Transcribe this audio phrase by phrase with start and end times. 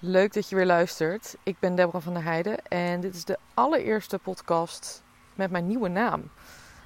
[0.00, 1.36] Leuk dat je weer luistert.
[1.42, 5.02] Ik ben Deborah van der Heijden en dit is de allereerste podcast
[5.34, 6.30] met mijn nieuwe naam.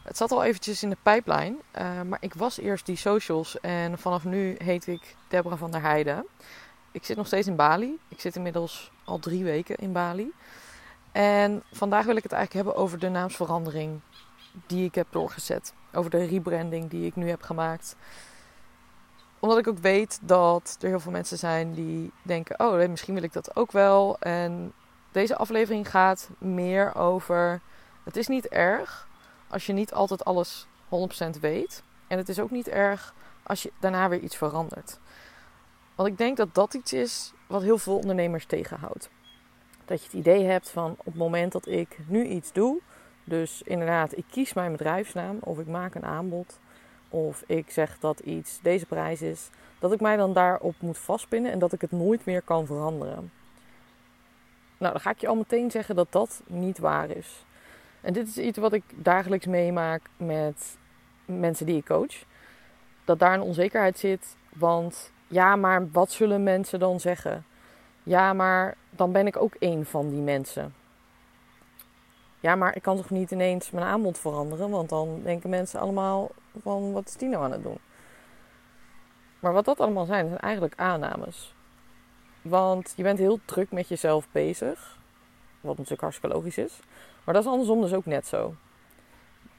[0.04, 3.99] Het zat al eventjes in de pijplijn, uh, maar ik was eerst die socials en
[3.99, 6.26] vanaf nu heet ik Deborah van der Heijden.
[6.91, 7.99] Ik zit nog steeds in Bali.
[8.09, 10.33] Ik zit inmiddels al drie weken in Bali.
[11.13, 14.01] En vandaag wil ik het eigenlijk hebben over de naamsverandering
[14.67, 15.75] die ik heb doorgezet.
[15.93, 17.97] Over de rebranding die ik nu heb gemaakt
[19.41, 23.22] omdat ik ook weet dat er heel veel mensen zijn die denken: oh, misschien wil
[23.22, 24.16] ik dat ook wel.
[24.18, 24.72] En
[25.12, 27.61] deze aflevering gaat meer over:
[28.04, 29.08] het is niet erg
[29.48, 30.67] als je niet altijd alles
[31.36, 31.82] 100% weet.
[32.06, 34.98] En het is ook niet erg als je daarna weer iets verandert.
[35.95, 39.10] Want ik denk dat dat iets is wat heel veel ondernemers tegenhoudt.
[39.84, 42.80] Dat je het idee hebt van op het moment dat ik nu iets doe,
[43.24, 46.59] dus inderdaad, ik kies mijn bedrijfsnaam of ik maak een aanbod
[47.10, 51.52] of ik zeg dat iets deze prijs is, dat ik mij dan daarop moet vastpinnen
[51.52, 53.32] en dat ik het nooit meer kan veranderen.
[54.78, 57.45] Nou, dan ga ik je al meteen zeggen dat dat niet waar is.
[58.01, 60.76] En dit is iets wat ik dagelijks meemaak met
[61.24, 62.24] mensen die ik coach.
[63.04, 67.45] Dat daar een onzekerheid zit, want ja, maar wat zullen mensen dan zeggen?
[68.03, 70.75] Ja, maar dan ben ik ook één van die mensen.
[72.41, 76.31] Ja, maar ik kan toch niet ineens mijn aanbod veranderen, want dan denken mensen allemaal
[76.63, 77.79] van wat is die nou aan het doen?
[79.41, 81.55] Maar wat dat allemaal zijn, zijn eigenlijk aannames.
[82.43, 84.99] Want je bent heel druk met jezelf bezig,
[85.61, 86.81] wat natuurlijk hartstikke logisch is.
[87.25, 88.55] Maar dat is andersom dus ook net zo.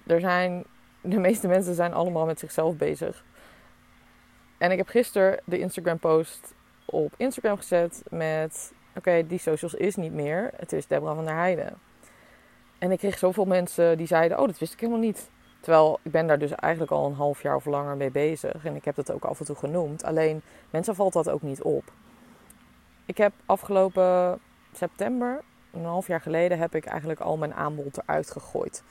[0.08, 0.64] Er zijn,
[1.02, 3.24] de meeste mensen zijn allemaal met zichzelf bezig.
[4.58, 6.54] En ik heb gisteren de Instagram post
[6.86, 8.74] op Instagram gezet met...
[8.96, 10.52] Oké, die socials is niet meer.
[10.56, 11.78] Het is Deborah van der Heijden.
[12.82, 15.30] En ik kreeg zoveel mensen die zeiden: Oh, dat wist ik helemaal niet.
[15.60, 18.66] Terwijl ik ben daar dus eigenlijk al een half jaar of langer mee bezig.
[18.66, 20.04] En ik heb dat ook af en toe genoemd.
[20.04, 21.84] Alleen mensen valt dat ook niet op.
[23.06, 24.40] Ik heb afgelopen
[24.74, 25.42] september,
[25.74, 28.84] een half jaar geleden, heb ik eigenlijk al mijn aanbod eruit gegooid.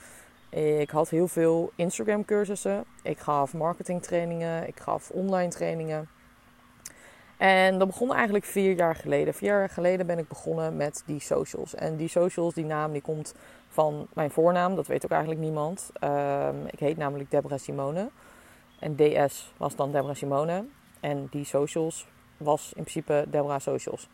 [0.51, 2.85] Ik had heel veel Instagram cursussen.
[3.03, 4.67] Ik gaf marketingtrainingen.
[4.69, 6.09] Ik gaf online trainingen.
[7.37, 9.35] En dat begon eigenlijk vier jaar geleden.
[9.35, 11.75] Vier jaar geleden ben ik begonnen met die socials.
[11.75, 13.35] En die socials, die naam, die komt
[13.71, 14.75] van mijn voornaam.
[14.75, 15.91] Dat weet ook eigenlijk niemand.
[15.93, 18.11] Ehm, ik heet namelijk Deborah Simone.
[18.79, 20.65] En DS was dan Deborah Simone.
[21.01, 24.09] En die socials was in principe Deborah Socials.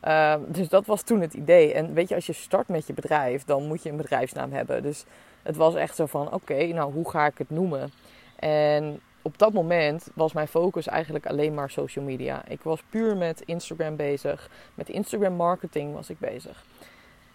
[0.00, 1.72] Ehm, dus dat was toen het idee.
[1.72, 4.82] En weet je, als je start met je bedrijf, dan moet je een bedrijfsnaam hebben.
[4.82, 5.04] Dus
[5.42, 7.92] het was echt zo van: oké, nou hoe ga ik het noemen?
[8.36, 12.42] En op dat moment was mijn focus eigenlijk alleen maar social media.
[12.48, 14.50] Ik was puur met Instagram bezig.
[14.74, 16.64] Met Instagram marketing was ik bezig.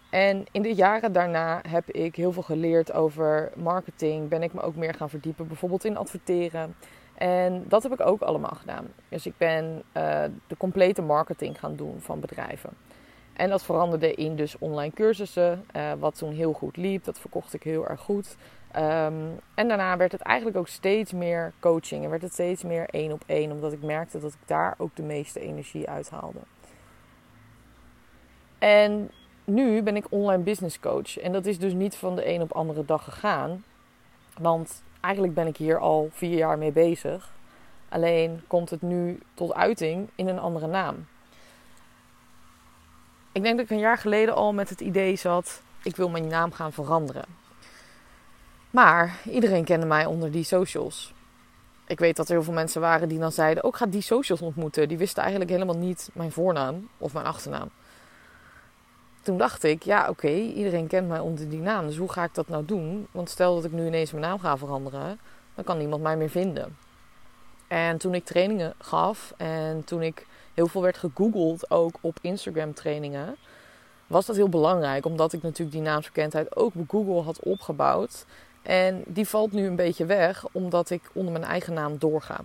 [0.10, 4.30] En in de jaren daarna heb ik heel veel geleerd over marketing.
[4.30, 6.76] Ben ik me ook meer gaan verdiepen, bijvoorbeeld in adverteren.
[7.16, 8.88] En dat heb ik ook allemaal gedaan.
[9.10, 12.70] Dus ik ben uh, de complete marketing gaan doen van bedrijven.
[13.34, 17.04] En dat veranderde in dus online cursussen, uh, wat toen heel goed liep.
[17.04, 18.36] Dat verkocht ik heel erg goed.
[18.76, 22.04] Um, en daarna werd het eigenlijk ook steeds meer coaching.
[22.04, 24.96] En werd het steeds meer één op één, omdat ik merkte dat ik daar ook
[24.96, 26.40] de meeste energie uit haalde.
[28.58, 29.12] En
[29.50, 31.18] nu ben ik online business coach.
[31.18, 33.64] En dat is dus niet van de een op andere dag gegaan.
[34.38, 37.32] Want eigenlijk ben ik hier al vier jaar mee bezig.
[37.90, 41.08] Alleen komt het nu tot uiting in een andere naam.
[43.32, 46.28] Ik denk dat ik een jaar geleden al met het idee zat: ik wil mijn
[46.28, 47.26] naam gaan veranderen.
[48.70, 51.14] Maar iedereen kende mij onder die socials.
[51.88, 54.02] Ik weet dat er heel veel mensen waren die dan zeiden: ook oh, ga die
[54.02, 54.88] socials ontmoeten.
[54.88, 57.70] Die wisten eigenlijk helemaal niet mijn voornaam of mijn achternaam
[59.30, 61.88] toen dacht ik, ja oké, iedereen kent mij onder die naam.
[61.88, 63.08] Dus hoe ga ik dat nou doen?
[63.12, 65.20] Want stel dat ik nu ineens mijn naam ga veranderen,
[65.56, 66.78] dan kan niemand mij meer vinden.
[67.68, 72.74] En toen ik trainingen gaf en toen ik heel veel werd gegoogeld, ook op Instagram
[72.74, 73.36] trainingen,
[74.08, 75.06] was dat heel belangrijk.
[75.06, 78.26] Omdat ik natuurlijk die naamsbekendheid ook op Google had opgebouwd.
[78.62, 82.40] En die valt nu een beetje weg, omdat ik onder mijn eigen naam doorga.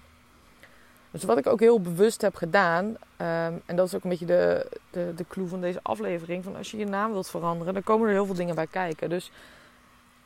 [1.15, 4.27] Dus wat ik ook heel bewust heb gedaan, ehm, en dat is ook een beetje
[4.27, 7.83] de, de, de clue van deze aflevering, van als je je naam wilt veranderen, dan
[7.83, 9.11] komen er heel veel dingen bij kijken.
[9.11, 9.31] Dus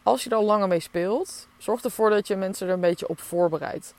[0.02, 3.08] als je er al langer mee speelt, zorg ervoor dat je mensen er een beetje
[3.08, 3.94] op voorbereidt.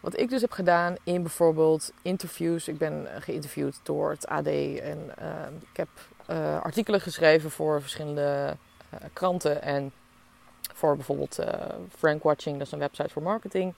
[0.00, 2.68] Wat ik dus heb gedaan in bijvoorbeeld interviews.
[2.68, 5.88] Ik ben geïnterviewd door het AD en ehm, ik heb
[6.30, 8.56] uh, artikelen geschreven voor verschillende
[8.94, 9.92] uh, kranten en
[10.74, 11.38] voor bijvoorbeeld
[11.98, 13.74] Frank Watching, dat is een website voor marketing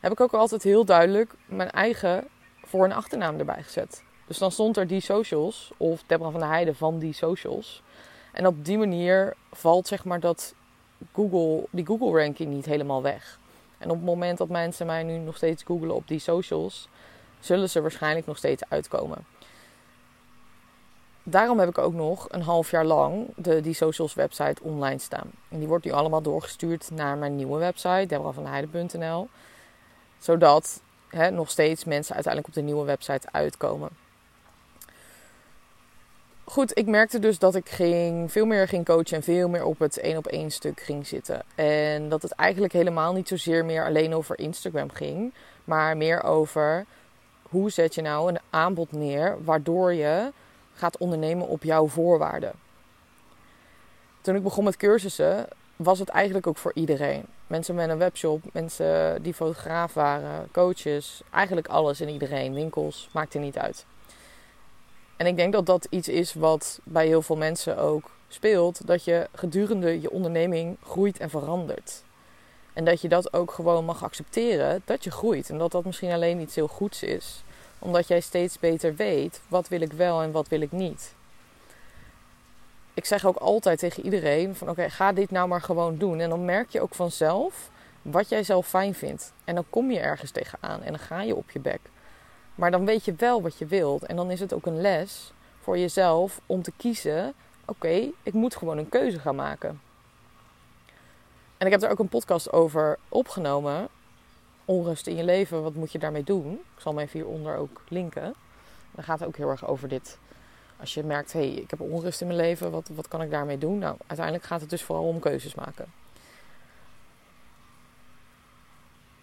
[0.00, 2.24] heb ik ook altijd heel duidelijk mijn eigen
[2.64, 4.02] voor- en achternaam erbij gezet.
[4.26, 7.82] Dus dan stond er die socials, of Deborah van der Heijden van die socials.
[8.32, 10.54] En op die manier valt zeg maar dat
[11.12, 13.38] Google, die Google ranking niet helemaal weg.
[13.78, 16.88] En op het moment dat mensen mij nu nog steeds googelen op die socials,
[17.40, 19.24] zullen ze waarschijnlijk nog steeds uitkomen.
[21.22, 25.30] daarom heb ik ook nog een half jaar lang de Die Socials website online staan.
[25.48, 29.28] En die wordt nu allemaal doorgestuurd naar mijn nieuwe website, deborahvanheide.nl.
[30.26, 33.88] Zodat hè, nog steeds mensen uiteindelijk op de nieuwe website uitkomen.
[36.44, 39.78] Goed, ik merkte dus dat ik ging, veel meer ging coachen en veel meer op
[39.78, 41.42] het één op één stuk ging zitten.
[41.54, 45.34] En dat het eigenlijk helemaal niet zozeer meer alleen over Instagram ging,
[45.64, 46.84] maar meer over
[47.42, 50.32] hoe zet je nou een aanbod neer waardoor je
[50.74, 52.52] gaat ondernemen op jouw voorwaarden.
[54.20, 57.35] Toen ik begon met cursussen, was het eigenlijk ook voor iedereen.
[57.46, 63.34] Mensen met een webshop, mensen die fotograaf waren, coaches, eigenlijk alles en iedereen, winkels, maakt
[63.34, 63.86] er niet uit.
[65.16, 69.04] En ik denk dat dat iets is wat bij heel veel mensen ook speelt, dat
[69.04, 72.02] je gedurende je onderneming groeit en verandert.
[72.72, 75.50] En dat je dat ook gewoon mag accepteren, dat je groeit.
[75.50, 77.42] En dat dat misschien alleen iets heel goeds is.
[77.78, 81.14] Omdat jij steeds beter weet, wat wil ik wel en wat wil ik niet.
[82.96, 86.20] Ik zeg ook altijd tegen iedereen van oké, ga dit nou maar gewoon doen.
[86.20, 87.70] En dan merk je ook vanzelf
[88.02, 89.32] wat jij zelf fijn vindt.
[89.44, 91.80] En dan kom je ergens tegenaan en dan ga je op je bek.
[92.54, 94.04] Maar dan weet je wel wat je wilt.
[94.04, 97.34] En dan is het ook een les voor jezelf om te kiezen:
[97.64, 99.80] oké, ik moet gewoon een keuze gaan maken.
[101.56, 103.88] En ik heb er ook een podcast over opgenomen.
[104.64, 106.52] Onrust in je leven, wat moet je daarmee doen?
[106.52, 108.34] Ik zal hem even hieronder ook linken.
[108.90, 110.18] Dan gaat het ook heel erg over dit.
[110.80, 113.30] Als je merkt, hé, hey, ik heb onrust in mijn leven, wat, wat kan ik
[113.30, 113.78] daarmee doen?
[113.78, 115.86] Nou, uiteindelijk gaat het dus vooral om keuzes maken.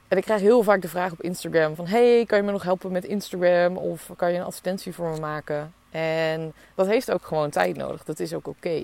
[0.07, 1.87] En ik krijg heel vaak de vraag op Instagram van...
[1.87, 3.77] Hey, kan je me nog helpen met Instagram?
[3.77, 5.73] Of kan je een advertentie voor me maken?
[5.91, 8.03] En dat heeft ook gewoon tijd nodig.
[8.03, 8.83] Dat is ook oké.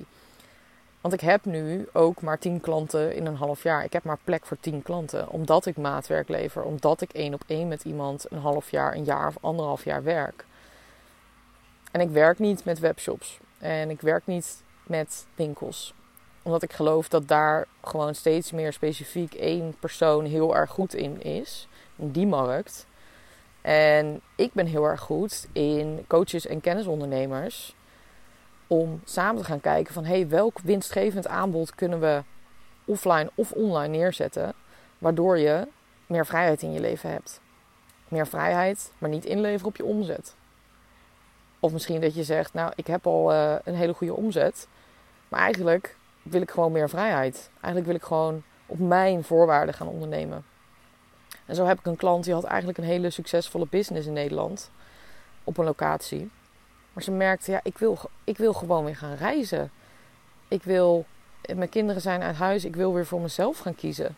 [1.01, 3.83] Want ik heb nu ook maar 10 klanten in een half jaar.
[3.83, 5.29] Ik heb maar plek voor 10 klanten.
[5.29, 6.63] Omdat ik maatwerk lever.
[6.63, 10.03] Omdat ik één op één met iemand een half jaar, een jaar of anderhalf jaar
[10.03, 10.45] werk.
[11.91, 13.39] En ik werk niet met webshops.
[13.57, 15.93] En ik werk niet met winkels
[16.49, 21.21] omdat ik geloof dat daar gewoon steeds meer specifiek één persoon heel erg goed in
[21.21, 21.67] is.
[21.95, 22.87] In die markt.
[23.61, 27.75] En ik ben heel erg goed in coaches en kennisondernemers.
[28.67, 32.23] Om samen te gaan kijken van hey, welk winstgevend aanbod kunnen we
[32.85, 34.53] offline of online neerzetten.
[34.97, 35.67] Waardoor je
[36.07, 37.41] meer vrijheid in je leven hebt.
[38.07, 40.35] Meer vrijheid, maar niet inleveren op je omzet.
[41.59, 44.67] Of misschien dat je zegt, nou ik heb al uh, een hele goede omzet.
[45.27, 47.49] Maar eigenlijk wil ik gewoon meer vrijheid.
[47.53, 50.45] Eigenlijk wil ik gewoon op mijn voorwaarden gaan ondernemen.
[51.45, 54.69] En zo heb ik een klant die had eigenlijk een hele succesvolle business in Nederland.
[55.43, 56.29] Op een locatie.
[56.93, 59.71] Maar ze merkte, ja, ik wil, ik wil gewoon weer gaan reizen.
[60.47, 61.05] Ik wil,
[61.55, 64.15] mijn kinderen zijn uit huis, ik wil weer voor mezelf gaan kiezen.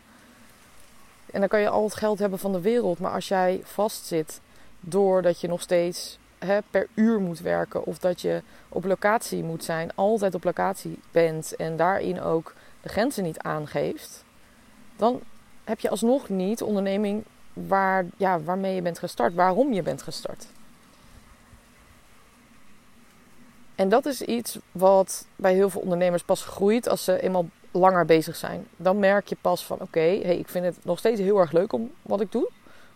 [1.32, 2.98] En dan kan je al het geld hebben van de wereld.
[2.98, 4.40] Maar als jij vastzit
[4.80, 6.18] doordat je nog steeds
[6.70, 11.56] per uur moet werken of dat je op locatie moet zijn, altijd op locatie bent
[11.56, 14.24] en daarin ook de grenzen niet aangeeft,
[14.96, 15.20] dan
[15.64, 20.02] heb je alsnog niet de onderneming waar, ja, waarmee je bent gestart, waarom je bent
[20.02, 20.46] gestart.
[23.74, 28.04] En dat is iets wat bij heel veel ondernemers pas groeit als ze eenmaal langer
[28.04, 28.66] bezig zijn.
[28.76, 31.72] Dan merk je pas van oké, hey, ik vind het nog steeds heel erg leuk
[31.72, 32.50] om wat ik doe.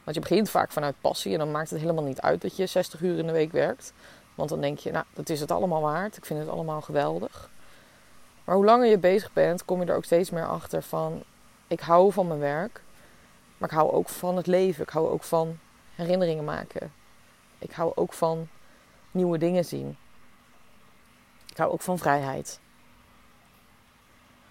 [0.07, 2.67] Want je begint vaak vanuit passie en dan maakt het helemaal niet uit dat je
[2.67, 3.93] 60 uur in de week werkt.
[4.35, 6.17] Want dan denk je, nou, dat is het allemaal waard.
[6.17, 7.51] Ik vind het allemaal geweldig.
[8.45, 11.23] Maar hoe langer je bezig bent, kom je er ook steeds meer achter van...
[11.67, 12.83] Ik hou van mijn werk,
[13.59, 14.83] maar ik hou ook van het leven.
[14.83, 15.59] Ik hou ook van
[15.95, 16.93] herinneringen maken.
[17.59, 18.49] Ik hou ook van
[19.11, 19.97] nieuwe dingen zien.
[21.47, 22.61] Ik hou ook van vrijheid.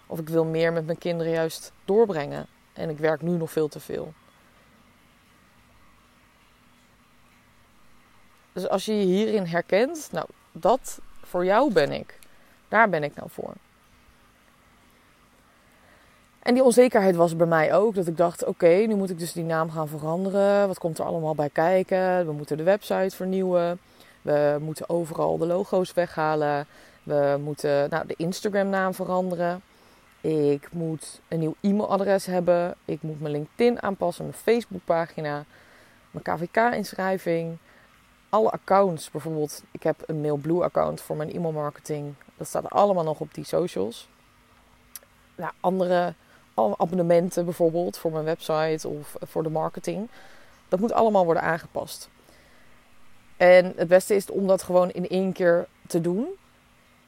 [0.06, 2.46] Of ik wil meer met mijn kinderen juist doorbrengen.
[2.72, 4.14] En ik werk nu nog veel te veel.
[8.56, 12.18] Dus als je je hierin herkent, nou, dat voor jou ben ik.
[12.68, 13.52] Daar ben ik nou voor.
[16.38, 17.94] En die onzekerheid was bij mij ook.
[17.94, 20.66] Dat ik dacht, oké, nu moet ik dus die naam gaan veranderen.
[20.66, 22.26] Wat komt er allemaal bij kijken?
[22.26, 23.78] We moeten de website vernieuwen.
[24.22, 26.66] We moeten overal de logo's weghalen.
[27.02, 29.62] We moeten nou, de Instagram naam veranderen.
[30.20, 32.74] Ik moet een nieuw e-mailadres hebben.
[32.84, 35.44] Ik moet mijn LinkedIn aanpassen, mijn Facebookpagina,
[36.10, 37.58] mijn KVK-inschrijving
[38.28, 42.14] alle accounts, bijvoorbeeld, ik heb een MailBlue account voor mijn e-mailmarketing.
[42.36, 44.08] Dat staat allemaal nog op die socials.
[45.34, 46.14] Nou, andere
[46.54, 50.08] abonnementen bijvoorbeeld voor mijn website of voor de marketing.
[50.68, 52.08] Dat moet allemaal worden aangepast.
[53.36, 56.26] En het beste is om dat gewoon in één keer te doen.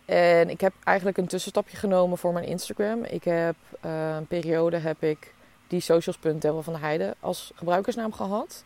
[0.04, 3.04] En ik heb eigenlijk een tussenstapje genomen voor mijn Instagram.
[3.04, 5.34] Ik heb uh, een periode heb ik
[5.66, 8.64] die socials.deborah van de Heide als gebruikersnaam gehad.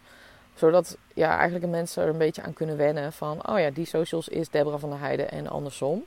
[0.54, 3.48] Zodat ja, eigenlijk mensen er een beetje aan kunnen wennen van...
[3.48, 6.04] oh ja, die socials is Deborah van der Heijden en andersom.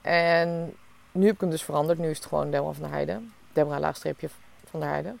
[0.00, 0.74] En
[1.12, 1.98] nu heb ik hem dus veranderd.
[1.98, 3.32] Nu is het gewoon Deborah van der Heijden.
[3.52, 4.28] Deborah laagstreepje
[4.64, 5.20] van der Heijden.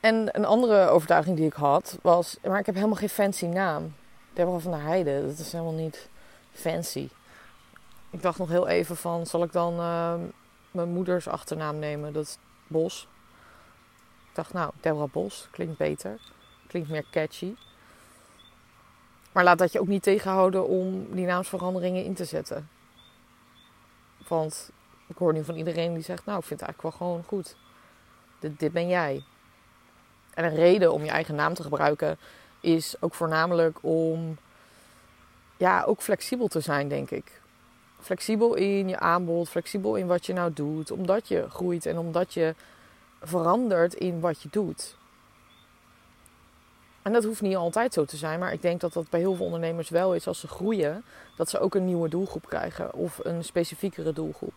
[0.00, 2.36] En een andere overtuiging die ik had was...
[2.42, 3.94] maar ik heb helemaal geen fancy naam.
[4.32, 6.08] Deborah van der Heijden, dat is helemaal niet
[6.52, 7.08] fancy.
[8.10, 9.26] Ik dacht nog heel even van...
[9.26, 10.14] zal ik dan uh,
[10.70, 12.12] mijn moeders achternaam nemen?
[12.12, 13.08] Dat is Bos.
[14.52, 16.18] Nou, Deborah Bos klinkt beter.
[16.66, 17.54] Klinkt meer catchy.
[19.32, 22.68] Maar laat dat je ook niet tegenhouden om die naamsveranderingen in te zetten.
[24.28, 24.70] Want
[25.06, 27.56] ik hoor nu van iedereen die zegt, nou, ik vind het eigenlijk wel gewoon goed.
[28.38, 29.24] Dit, dit ben jij.
[30.34, 32.18] En een reden om je eigen naam te gebruiken
[32.60, 34.38] is ook voornamelijk om
[35.56, 37.40] ja, ook flexibel te zijn, denk ik.
[38.00, 42.34] Flexibel in je aanbod, flexibel in wat je nou doet, omdat je groeit en omdat
[42.34, 42.54] je
[43.20, 44.98] verandert in wat je doet.
[47.02, 49.34] En dat hoeft niet altijd zo te zijn, maar ik denk dat dat bij heel
[49.34, 51.04] veel ondernemers wel is als ze groeien,
[51.36, 54.54] dat ze ook een nieuwe doelgroep krijgen of een specifiekere doelgroep.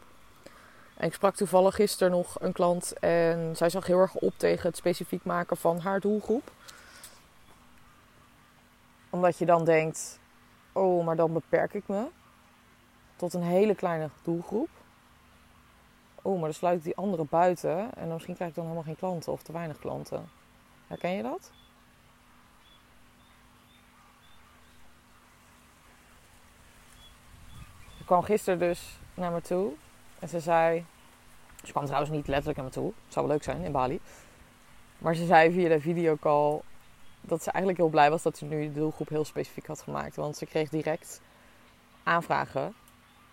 [0.98, 4.68] En ik sprak toevallig gisteren nog een klant en zij zag heel erg op tegen
[4.68, 6.52] het specifiek maken van haar doelgroep.
[9.10, 10.20] Omdat je dan denkt,
[10.72, 12.06] oh, maar dan beperk ik me
[13.16, 14.70] tot een hele kleine doelgroep.
[16.26, 18.86] Oh, maar dan sluit ik die andere buiten en dan misschien krijg ik dan helemaal
[18.86, 20.30] geen klanten of te weinig klanten.
[20.88, 21.52] Herken je dat?
[28.00, 29.72] Ik kwam gisteren dus naar me toe
[30.20, 30.86] en ze zei.
[31.64, 32.94] Ze kwam trouwens niet letterlijk naar me toe.
[33.04, 34.00] Het zou wel leuk zijn in Bali.
[34.98, 36.62] Maar ze zei via de videocall
[37.22, 40.16] dat ze eigenlijk heel blij was dat ze nu de doelgroep heel specifiek had gemaakt.
[40.16, 41.22] Want ze kreeg direct
[42.04, 42.74] aanvragen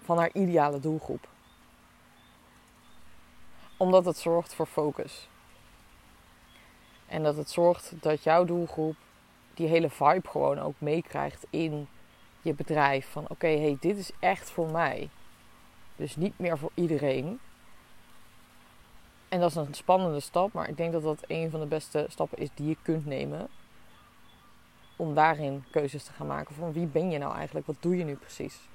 [0.03, 1.29] van haar ideale doelgroep.
[3.81, 5.29] Omdat het zorgt voor focus.
[7.07, 8.97] En dat het zorgt dat jouw doelgroep
[9.55, 11.89] die hele vibe gewoon ook meekrijgt in
[12.43, 13.11] je bedrijf.
[13.11, 15.09] Van oké, hey, dit is echt voor mij.
[15.97, 17.41] Dus niet meer voor iedereen.
[19.29, 22.07] En dat is een spannende stap, maar ik denk dat dat een van de beste
[22.09, 23.49] stappen is die je kunt nemen.
[24.97, 27.67] Om daarin keuzes te gaan maken van wie ben je nou eigenlijk?
[27.67, 28.70] Wat doe je nu precies?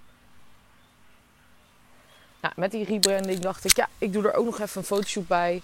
[2.55, 5.61] Met die rebranding dacht ik, ja, ik doe er ook nog even een fotoshoot bij.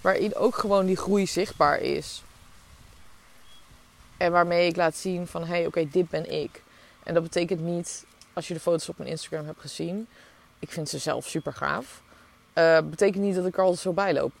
[0.00, 2.22] Waarin ook gewoon die groei zichtbaar is.
[4.16, 6.62] En waarmee ik laat zien van, hé, hey, oké, dit ben ik.
[7.02, 10.06] En dat betekent niet, als je de foto's op mijn Instagram hebt gezien,
[10.58, 12.02] ik vind ze zelf super gaaf.
[12.54, 14.32] Uh, betekent niet dat ik er altijd zo bij loop.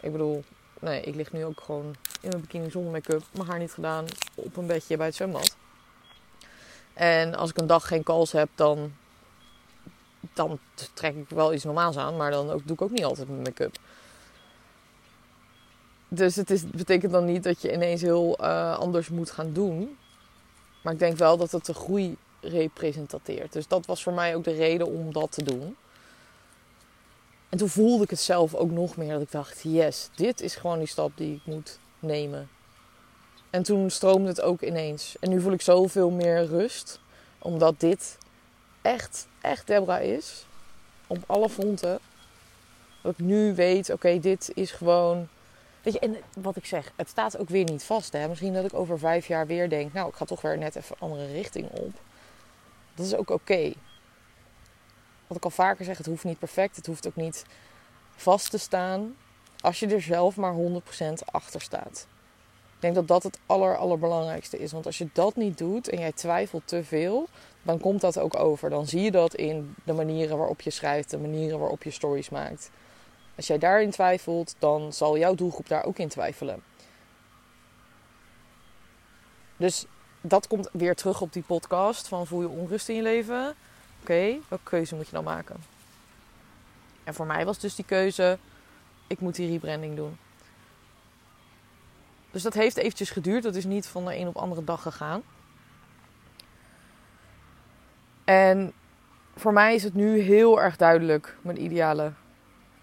[0.00, 0.44] Ik bedoel,
[0.80, 4.04] nee, ik lig nu ook gewoon in mijn bikini zonder make-up, mijn haar niet gedaan,
[4.34, 5.56] op een bedje bij het zwembad.
[6.94, 8.92] En als ik een dag geen calls heb, dan,
[10.32, 10.58] dan
[10.94, 13.42] trek ik wel iets normaals aan, maar dan ook, doe ik ook niet altijd mijn
[13.42, 13.78] make-up.
[16.08, 19.96] Dus het is, betekent dan niet dat je ineens heel uh, anders moet gaan doen.
[20.82, 23.52] Maar ik denk wel dat het de groei representeert.
[23.52, 25.76] Dus dat was voor mij ook de reden om dat te doen.
[27.48, 30.54] En toen voelde ik het zelf ook nog meer dat ik dacht: yes, dit is
[30.54, 32.48] gewoon die stap die ik moet nemen.
[33.50, 35.16] En toen stroomde het ook ineens.
[35.20, 37.00] En nu voel ik zoveel meer rust,
[37.38, 38.18] omdat dit
[38.82, 40.46] echt, echt Debra is.
[41.06, 41.98] Op alle fronten.
[43.02, 45.28] Dat ik nu weet: oké, dit is gewoon
[45.82, 48.12] Weet je, en wat ik zeg, het staat ook weer niet vast.
[48.12, 48.28] Hè?
[48.28, 50.96] Misschien dat ik over vijf jaar weer denk, nou, ik ga toch weer net even
[50.98, 51.92] een andere richting op.
[52.94, 53.72] Dat is ook oké.
[55.26, 56.76] Wat ik al vaker zeg, het hoeft niet perfect.
[56.76, 57.44] Het hoeft ook niet
[58.16, 59.16] vast te staan.
[59.60, 60.58] Als je er zelf maar 100%
[61.24, 62.06] achter staat.
[62.80, 64.72] Ik denk dat dat het aller, allerbelangrijkste is.
[64.72, 67.28] Want als je dat niet doet en jij twijfelt te veel,
[67.62, 68.70] dan komt dat ook over.
[68.70, 72.28] Dan zie je dat in de manieren waarop je schrijft, de manieren waarop je stories
[72.28, 72.70] maakt.
[73.36, 76.62] Als jij daarin twijfelt, dan zal jouw doelgroep daar ook in twijfelen.
[79.56, 79.86] Dus
[80.20, 83.54] dat komt weer terug op die podcast van voel je onrust in je leven.
[84.00, 85.56] Oké, welke keuze moet je dan maken?
[87.04, 88.38] En voor mij was dus die keuze,
[89.06, 90.18] ik moet die rebranding doen.
[92.30, 93.42] Dus dat heeft eventjes geduurd.
[93.42, 95.22] Dat is niet van de een op andere dag gegaan.
[98.24, 98.72] En
[99.34, 102.12] voor mij is het nu heel erg duidelijk mijn ideale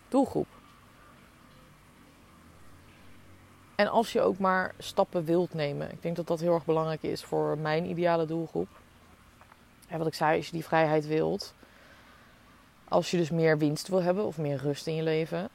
[0.08, 0.48] doelgroep.
[3.76, 5.92] En als je ook maar stappen wilt nemen.
[5.92, 8.70] Ik denk dat dat heel erg belangrijk is voor mijn ideale doelgroep.
[9.88, 11.54] En wat ik zei, als je die vrijheid wilt.
[12.88, 15.50] Als je dus meer winst wil hebben of meer rust in je leven.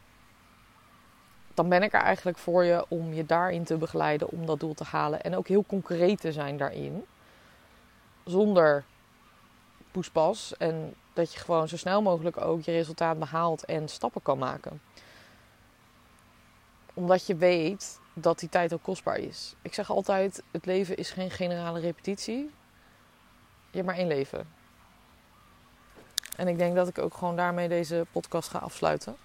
[1.63, 4.75] Dan ben ik er eigenlijk voor je om je daarin te begeleiden om dat doel
[4.75, 5.23] te halen.
[5.23, 7.05] En ook heel concreet te zijn daarin.
[8.25, 8.85] Zonder
[9.91, 10.57] poespas.
[10.57, 14.81] En dat je gewoon zo snel mogelijk ook je resultaat behaalt en stappen kan maken.
[16.95, 19.55] Omdat je weet dat die tijd ook kostbaar is.
[19.63, 22.51] Ik zeg altijd: het leven is geen generale repetitie.
[23.71, 24.49] Je hebt maar één leven.
[26.37, 29.17] En ik denk dat ik ook gewoon daarmee deze podcast ga afsluiten.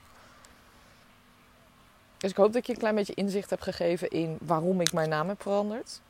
[2.18, 5.10] Dus ik hoop dat je een klein beetje inzicht hebt gegeven in waarom ik mijn
[5.10, 6.02] naam heb veranderd.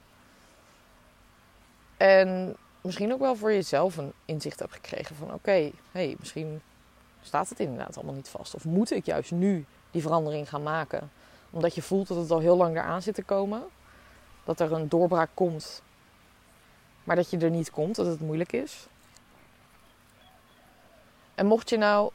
[1.98, 6.62] En misschien ook wel voor jezelf een inzicht hebt gekregen van oké, hey, misschien
[7.22, 8.56] staat het inderdaad allemaal niet vast.
[8.56, 11.12] Of moet ik juist nu die verandering gaan maken?
[11.50, 13.64] Omdat je voelt dat het al heel lang eraan zit te komen.
[14.44, 15.82] Dat er een doorbraak komt.
[17.04, 18.88] Maar dat je er niet komt, dat het moeilijk is.
[21.36, 22.12] En mocht je nou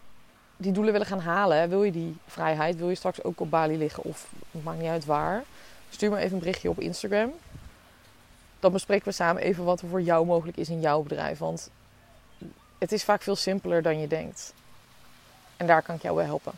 [0.62, 3.78] die doelen willen gaan halen, wil je die vrijheid, wil je straks ook op Bali
[3.78, 5.42] liggen of maakt niet uit waar,
[5.90, 7.33] stuur me even een berichtje op Instagram.
[8.61, 11.38] Dan bespreken we samen even wat er voor jou mogelijk is in jouw bedrijf.
[11.38, 11.71] Want
[12.78, 14.54] het is vaak veel simpeler dan je denkt.
[15.57, 16.52] En daar kan ik jou bij helpen.